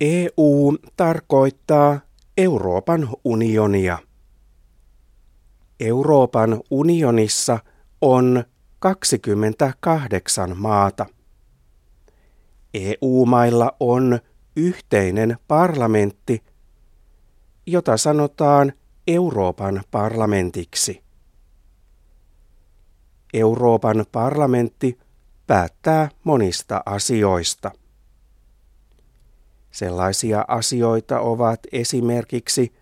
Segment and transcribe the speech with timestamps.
[0.00, 2.00] EU tarkoittaa
[2.36, 3.98] Euroopan unionia.
[5.80, 7.58] Euroopan unionissa
[8.00, 8.44] on
[8.78, 11.06] 28 maata.
[12.74, 14.18] EU-mailla on
[14.56, 16.42] yhteinen parlamentti,
[17.66, 18.72] jota sanotaan
[19.06, 21.02] Euroopan parlamentiksi.
[23.34, 24.98] Euroopan parlamentti
[25.46, 27.70] päättää monista asioista.
[29.74, 32.74] Sellaisia asioita ovat esimerkiksi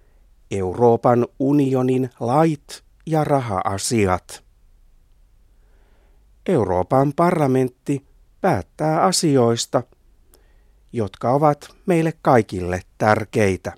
[0.51, 4.45] Euroopan unionin lait ja raha-asiat.
[6.47, 8.07] Euroopan parlamentti
[8.41, 9.83] päättää asioista,
[10.93, 13.73] jotka ovat meille kaikille tärkeitä.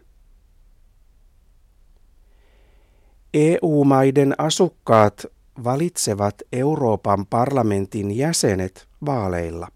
[3.34, 5.26] EU-maiden asukkaat
[5.64, 9.68] valitsevat Euroopan parlamentin jäsenet vaaleilla.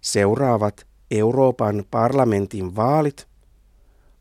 [0.00, 3.28] Seuraavat Euroopan parlamentin vaalit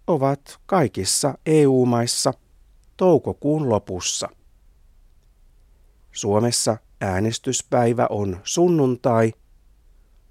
[0.08, 2.34] ovat kaikissa EU-maissa
[2.98, 4.30] toukokuun lopussa.
[6.12, 9.34] Suomessa äänestyspäivä on sunnuntai,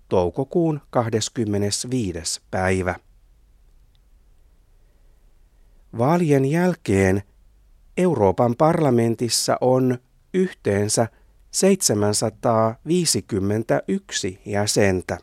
[0.09, 2.41] toukokuun 25.
[2.51, 2.95] päivä.
[5.99, 7.23] Vaalien jälkeen
[7.97, 9.99] Euroopan parlamentissa on
[10.35, 11.09] yhteensä
[11.51, 15.19] 751 jäsentä.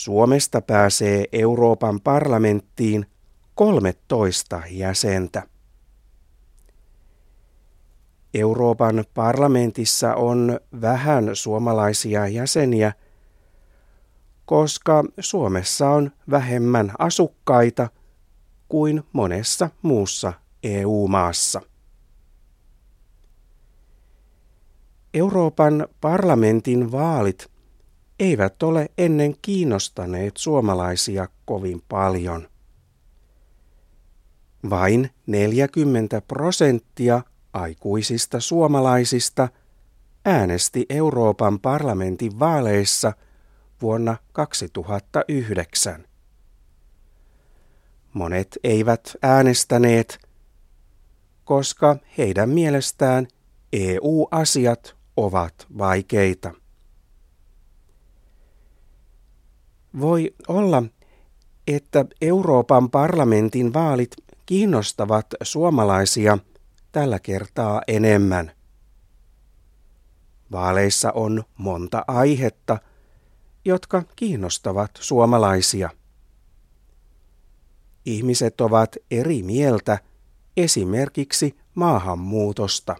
[0.00, 3.06] Suomesta pääsee Euroopan parlamenttiin
[3.54, 5.42] 13 jäsentä.
[8.34, 12.92] Euroopan parlamentissa on vähän suomalaisia jäseniä,
[14.46, 17.88] koska Suomessa on vähemmän asukkaita
[18.68, 21.60] kuin monessa muussa EU-maassa.
[25.14, 27.50] Euroopan parlamentin vaalit
[28.20, 32.48] eivät ole ennen kiinnostaneet suomalaisia kovin paljon.
[34.70, 37.22] Vain 40 prosenttia
[37.52, 39.48] aikuisista suomalaisista
[40.24, 43.12] äänesti Euroopan parlamentin vaaleissa
[43.82, 46.04] vuonna 2009.
[48.12, 50.18] Monet eivät äänestäneet,
[51.44, 53.28] koska heidän mielestään
[53.72, 56.54] EU-asiat ovat vaikeita.
[60.00, 60.82] Voi olla,
[61.66, 64.10] että Euroopan parlamentin vaalit
[64.46, 66.38] kiinnostavat suomalaisia
[66.92, 68.52] tällä kertaa enemmän.
[70.52, 72.78] Vaaleissa on monta aihetta,
[73.64, 75.90] jotka kiinnostavat suomalaisia.
[78.06, 79.98] Ihmiset ovat eri mieltä
[80.56, 82.96] esimerkiksi maahanmuutosta.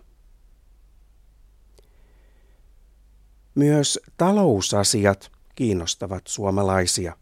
[3.54, 7.16] Myös talousasiat kiinnostavat suomalaisia.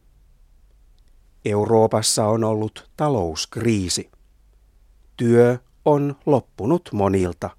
[1.44, 4.10] Euroopassa on ollut talouskriisi.
[5.16, 7.50] Työ on loppunut monilta.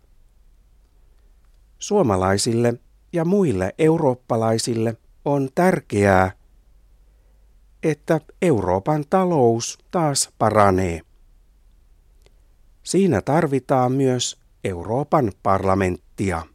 [1.79, 2.73] Suomalaisille
[3.13, 6.31] ja muille eurooppalaisille on tärkeää,
[7.84, 11.01] että Euroopan talous taas paranee.
[12.84, 16.45] Siinä tarvitaan myös Euroopan parlamenttia.